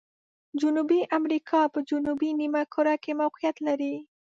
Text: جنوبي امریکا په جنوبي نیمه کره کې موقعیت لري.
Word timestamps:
جنوبي 0.61 0.99
امریکا 1.17 1.61
په 1.73 1.79
جنوبي 1.89 2.29
نیمه 2.39 2.63
کره 2.73 2.95
کې 3.03 3.11
موقعیت 3.21 3.57
لري. 3.67 3.95